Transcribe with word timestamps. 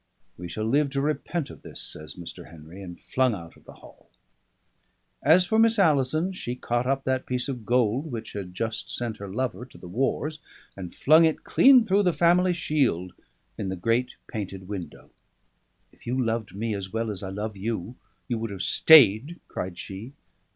"We 0.35 0.47
shall 0.49 0.65
live 0.65 0.89
to 0.93 0.99
repent 1.01 1.51
of 1.51 1.61
this," 1.61 1.79
says 1.79 2.15
Mr. 2.15 2.49
Henry, 2.49 2.81
and 2.81 2.99
flung 2.99 3.35
out 3.35 3.55
of 3.55 3.65
the 3.65 3.73
hall. 3.85 4.09
As 5.21 5.45
for 5.45 5.59
Miss 5.59 5.77
Alison, 5.77 6.33
she 6.33 6.55
caught 6.55 6.87
up 6.87 7.03
that 7.03 7.27
piece 7.27 7.47
of 7.47 7.67
gold 7.67 8.11
which 8.11 8.33
had 8.33 8.55
just 8.55 8.89
sent 8.89 9.17
her 9.17 9.27
lover 9.27 9.63
to 9.63 9.77
the 9.77 9.87
wars, 9.87 10.39
and 10.75 10.95
flung 10.95 11.23
it 11.23 11.43
clean 11.43 11.85
through 11.85 12.01
the 12.01 12.13
family 12.13 12.53
shield 12.53 13.13
in 13.59 13.69
the 13.69 13.75
great 13.75 14.15
painted 14.25 14.67
window. 14.67 15.11
"If 15.91 16.07
you 16.07 16.19
loved 16.19 16.55
me 16.55 16.73
as 16.73 16.91
well 16.91 17.11
as 17.11 17.21
I 17.21 17.29
love 17.29 17.55
you, 17.55 17.93
you 18.27 18.39
would 18.39 18.49
have 18.49 18.63
stayed," 18.63 19.39
cried 19.47 19.77
she. 19.77 20.13